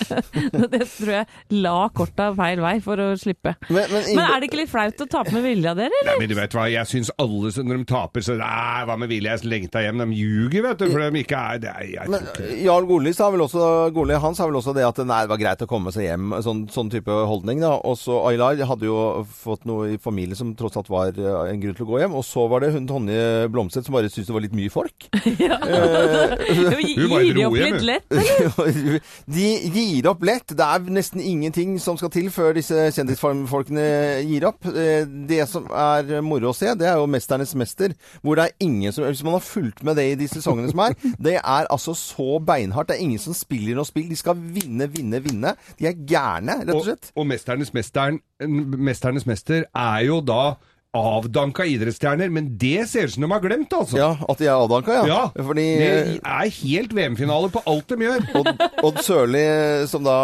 [0.74, 3.56] Det tror jeg la korta feil vei for å slippe.
[3.70, 5.90] Men, men, Men er det ikke litt flaut å tape med vilja, dere?
[5.90, 8.96] dere, Nei, men du vet hva, jeg syns alle når de taper, så Nei, hva
[9.00, 10.04] med vilje, jeg lengta hjem.
[10.04, 12.28] De ljuger, vet du, for de ikke er det er, jeg, Men
[12.64, 13.64] Jarl Goli sa vel også
[13.96, 16.34] Goli, han sa vel også det at nei, det var greit å komme seg hjem.
[16.46, 17.62] Sånn, sånn type holdning.
[17.64, 17.76] da.
[17.90, 21.62] Og så Aylar hadde jo fått noe i familie som tross alt var eh, en
[21.62, 22.18] grunn til å gå hjem.
[22.20, 25.10] Og så var det hun Tonje Blomseth som bare syntes det var litt mye folk.
[25.30, 28.20] Hun bare Gir de dro opp hjem, litt hun.
[28.70, 29.02] eller?
[29.30, 30.54] De gir opp lett.
[30.58, 33.86] Det er nesten ingenting som skal til før disse kjendisfolkene
[34.28, 34.70] gir opp.
[34.70, 38.66] Eh, Det som er moro å se, det er jo 'Mesternes mester', hvor det er
[38.66, 40.94] ingen som Hvis man har fulgt med det i de sesongene som er,
[41.26, 42.90] det er altså så beinhardt.
[42.90, 44.10] Det er ingen som spiller noe spill.
[44.10, 45.56] De skal vinne, vinne, vinne.
[45.80, 47.12] De er gærne, rett og slett.
[47.16, 50.56] Og, og Mesternes, mesteren, Mesternes mester er jo da
[50.98, 53.98] avdanka idrettsstjerner, men det ser ut som de har glemt, altså.
[54.00, 55.04] Ja, at de er avdanka, ja.
[55.06, 58.26] Ja, Fordi det er helt VM-finale på alt de gjør.
[58.40, 59.44] Odd, Odd Sørli,
[59.92, 60.16] som da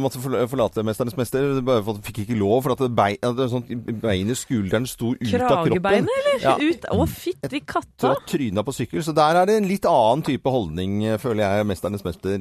[0.00, 1.60] måtte forlate 'Mesternes mester',
[2.06, 3.66] fikk ikke lov, for at bein, sånn,
[4.00, 5.82] beinet, skulderen, sto ut av kroppen.
[5.84, 6.40] Kragebeinet, eller?
[6.40, 6.56] Ja.
[6.56, 6.88] Ut?
[6.96, 8.14] Å, fytti katta!
[8.14, 9.04] Så tryna på sykkel.
[9.04, 12.40] Så der er det en litt annen type holdning, føler jeg, 'Mesternes mester'.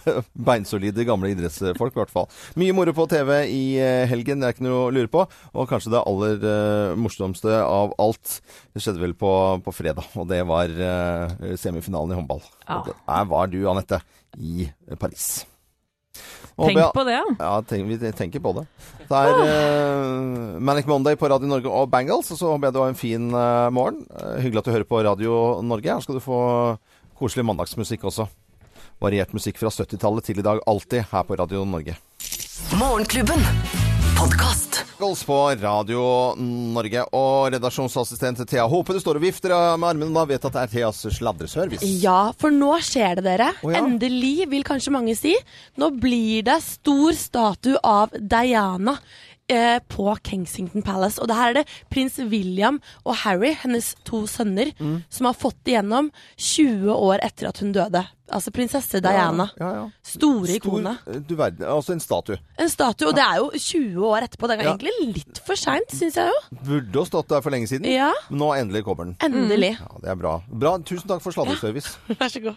[0.48, 2.28] Beinsolide gamle idrettsfolk, i hvert fall.
[2.56, 5.28] Mye moro på TV i eh, helgen, det er ikke noe å lure på.
[5.52, 8.38] Og kanskje det aller eh, morsomste av alt,
[8.72, 9.30] det skjedde vel på,
[9.64, 10.08] på fredag.
[10.18, 12.42] Og det var uh, semifinalen i håndball.
[12.66, 12.80] Ja.
[12.80, 14.02] Og der var du, Anette,
[14.38, 14.68] i
[15.00, 15.44] Paris.
[16.60, 17.24] Og Tenk på det, ja.
[17.40, 18.66] ja, tenk, vi tenker på det.
[19.08, 22.82] Det er uh, Manic Monday på Radio Norge og Bangles, og så håper jeg du
[22.82, 24.04] har en fin uh, morgen.
[24.38, 25.88] Hyggelig at du hører på Radio Norge.
[25.88, 26.40] Her skal du få
[27.18, 28.28] koselig mandagsmusikk også.
[29.02, 31.96] Variert musikk fra 70-tallet til i dag, alltid her på Radio Norge.
[32.78, 33.42] Morgenklubben.
[34.16, 34.71] Podkast.
[35.02, 36.02] Bangles på Radio
[36.38, 40.60] Norge og redaksjonsassistent Thea Håpe du står og vifter med armene da vet at det
[40.62, 41.88] er Theas sladreservice.
[42.04, 43.48] Ja, for nå skjer det, dere.
[43.66, 43.80] Oh, ja.
[43.82, 45.34] Endelig, vil kanskje mange si.
[45.74, 48.94] Nå blir det stor statue av Diana
[49.48, 51.20] eh, på Kensington Palace.
[51.20, 55.02] Og det her er det prins William og Harry, hennes to sønner, Mm.
[55.10, 58.06] som har fått igjennom 20 år etter at hun døde.
[58.32, 59.50] Altså prinsesse Diana.
[59.60, 59.90] Ja, ja.
[60.02, 60.98] Store Stor, ikone.
[61.26, 62.38] du verden, altså en statue.
[62.58, 64.48] En statue, og det er jo 20 år etterpå.
[64.48, 64.74] Det er Ja.
[64.76, 66.56] egentlig litt for seint, syns jeg jo.
[66.64, 67.84] Burde ha stått der for lenge siden.
[67.84, 68.12] Ja.
[68.30, 69.16] Men nå endelig kommer den.
[69.20, 69.76] Endelig.
[69.78, 70.40] Ja, det er bra.
[70.48, 70.78] bra.
[70.78, 71.98] Tusen takk for sladreservice.
[72.08, 72.56] Vær så god.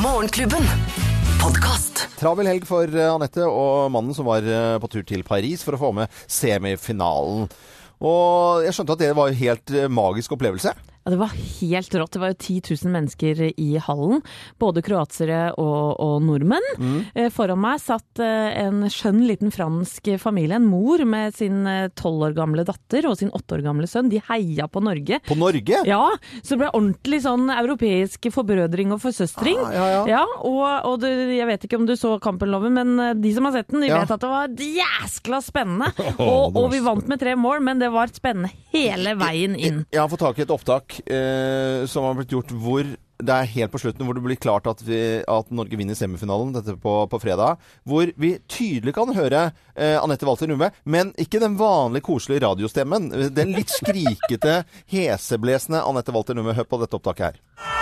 [0.00, 1.21] Morgenklubben.
[1.42, 2.04] Podkast.
[2.20, 5.74] Travel helg for eh, Anette og mannen som var eh, på tur til Paris for
[5.74, 7.48] å få med semifinalen.
[7.98, 10.70] Og jeg skjønte at det var en helt eh, magisk opplevelse.
[11.04, 12.12] Ja, Det var helt rått.
[12.14, 14.22] Det var jo 10 000 mennesker i hallen.
[14.62, 16.68] Både kroatere og, og nordmenn.
[16.78, 16.98] Mm.
[17.14, 20.56] Eh, Foran meg satt eh, en skjønn liten fransk familie.
[20.60, 21.64] En mor med sin
[21.98, 24.10] tolv år gamle datter og sin åtte år gamle sønn.
[24.12, 25.18] De heia på Norge.
[25.26, 25.82] På Norge?
[25.88, 26.04] Ja,
[26.42, 29.58] så det ble ordentlig sånn europeisk forbrødring og forsøstring.
[29.66, 30.22] Ah, ja, ja.
[30.44, 33.56] og, og du, jeg vet ikke om du så Kampen-loven, men eh, de som har
[33.58, 34.02] sett den, de Ja.
[34.04, 35.90] vet at det var jæskla spennende.
[36.22, 39.80] Oh, og, og vi vant med tre mål, men det var spennende hele veien inn.
[39.90, 42.86] Jeg har fått tak i et opptak eh, som har blitt gjort hvor
[43.22, 44.98] det er helt på slutten hvor det blir klart at, vi,
[45.30, 47.60] at Norge vinner semifinalen, dette på, på fredag.
[47.88, 49.44] Hvor vi tydelig kan høre
[49.76, 53.12] eh, Anette Walter Numme, men ikke den vanlige koselige radiostemmen.
[53.34, 54.62] Den litt skrikete,
[54.94, 56.56] heseblesende Anette Walter Numme.
[56.56, 57.81] Hør på dette opptaket her.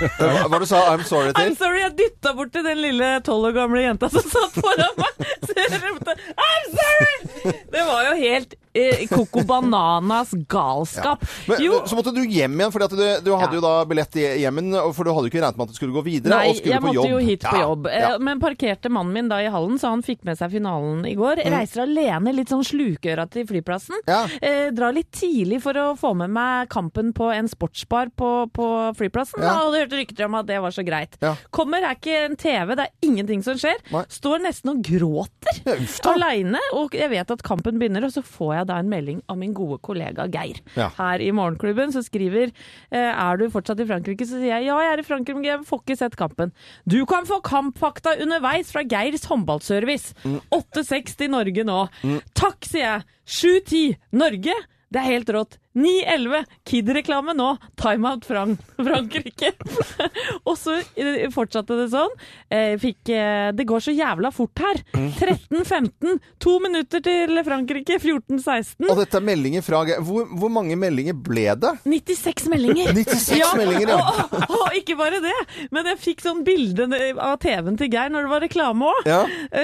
[0.00, 1.44] Hva var det du sa 'I'm sorry' til?
[1.52, 4.96] I'm sorry, jeg dytta bort til den lille tolv år gamle jenta som satt foran
[4.98, 5.28] meg.
[5.42, 7.52] Så jeg ropte I'm sorry!
[7.72, 11.22] Det var jo helt eh, Coco Bananas galskap.
[11.48, 13.58] Men, Jo, Så måtte du hjem igjen, for du, du hadde Ja.
[13.58, 14.60] jo da billett i- hjem,
[14.94, 16.30] for du hadde jo ikke regnet med at du skulle gå videre.
[16.36, 17.10] Nei, og skulle jeg på måtte jobb.
[17.10, 17.86] jo hit på Ja, jobb.
[17.90, 18.14] ja.
[18.14, 21.14] Eh, Men parkerte mannen min da i hallen, så han fikk med seg finalen i
[21.14, 21.42] går.
[21.44, 23.96] Reiser alene, litt sånn slukøra til flyplassen.
[24.06, 24.08] Mm.
[24.08, 24.22] Ja.
[24.40, 28.68] Eh, drar litt tidlig for å få med meg kampen på en sportsbar på, på
[28.96, 29.42] flyplassen.
[29.42, 29.48] Ja.
[29.48, 31.16] Da hadde hørt rykter om at det var så greit.
[31.22, 31.34] Ja.
[31.54, 33.80] Kommer, er ikke en TV, det er ingenting som skjer.
[33.92, 34.04] Nei.
[34.12, 35.60] Står nesten og gråter.
[35.66, 35.76] Ja.
[36.12, 39.38] Aleine, og jeg vet at kampen begynner, og så får jeg da en melding av
[39.40, 40.60] min gode kollega Geir.
[40.78, 40.90] Ja.
[40.96, 44.26] Her i Morgenklubben så skriver eh, Er du fortsatt i Frankrike?
[44.28, 46.52] Så sier jeg ja, jeg er i Frankrike, men jeg får ikke sett kampen.
[46.88, 50.16] Du kan få kampfakta underveis fra Geirs håndballservice.
[50.52, 51.80] 8-6 til Norge nå.
[52.38, 53.08] Takk, sier jeg.
[53.32, 53.82] 7-10
[54.18, 54.56] Norge.
[54.92, 55.56] Det er helt rått.
[55.74, 57.56] 9-11 Kid-reklame nå.
[57.80, 59.52] Timeout Frank Frankrike.
[60.48, 62.12] og så eh, fortsatte det sånn.
[62.52, 64.82] Eh, fikk, eh, det går så jævla fort her.
[64.92, 66.18] 13-15.
[66.42, 67.98] To minutter til Frankrike.
[68.02, 68.88] 14-16.
[68.90, 71.72] Og dette er meldinger fra hvor, hvor mange meldinger ble det?
[71.88, 72.92] 96 meldinger.
[73.02, 73.98] 96 meldinger, ja.
[73.98, 75.34] Og, og, og ikke bare det,
[75.74, 76.86] men jeg fikk sånn bilde
[77.20, 79.08] av TV-en til Geir når det var reklame òg.
[79.08, 79.22] Ja.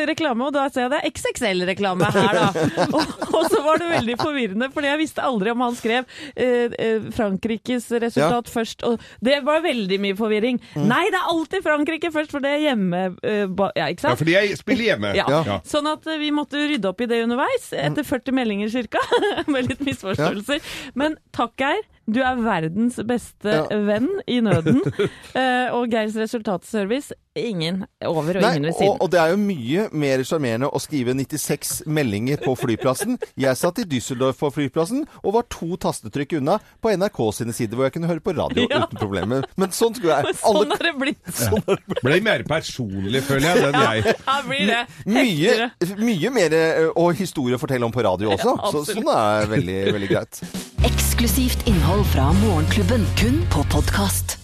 [0.09, 2.67] Reklame, og da ser jeg det er XXL-reklame her, da.
[2.89, 6.75] og, og så var det veldig forvirrende, fordi jeg visste aldri om han skrev eh,
[6.79, 8.85] eh, Frankrikes resultat først.
[8.89, 10.61] Og det var veldig mye forvirring.
[10.75, 10.87] Mm.
[10.91, 13.03] Nei, det er alltid Frankrike først, for det er hjemme...
[13.23, 15.13] eh, ba, ja, ikke Ja, fordi jeg spiller hjemme.
[15.19, 15.27] Ja.
[15.29, 15.61] Ja.
[15.69, 19.03] Sånn at eh, vi måtte rydde opp i det underveis, etter 40 meldinger cirka,
[19.53, 20.63] med litt misforståelser.
[20.99, 21.85] Men takk, Geir.
[22.09, 23.65] Du er verdens beste Ja.
[23.85, 24.79] venn i nøden.
[24.81, 28.97] uh, og Geirs resultatservice, ingen over og Nei, ingen ved siden.
[29.05, 33.19] og det er jo mye mer sjarmerende å skrive 96 meldinger på flyplassen.
[33.39, 37.77] Jeg satt i Düsseldorf på flyplassen og var to tastetrykk unna på NRK sine sider,
[37.79, 38.81] hvor jeg kunne høre på radio Ja.
[38.89, 39.45] uten problemer.
[39.61, 40.35] Men sånn skulle jeg.
[40.41, 42.03] Sånn Alle, er det blitt.
[42.03, 44.17] Ble mer personlig, føler jeg, den jeg.
[44.25, 44.81] Ja, blir det
[45.13, 48.57] mye, mye mer eh, og historie å fortelle om på radio også.
[48.57, 50.43] Ja, så, sånn er veldig, veldig greit.
[50.85, 54.38] Eksklusivt innhold fra Morgenklubben, kun på podkast.